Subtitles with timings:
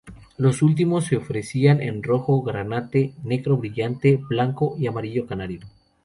[0.35, 5.59] Los últimos se ofrecían en rojo granate, negro brillante, blanco y amarillo canario.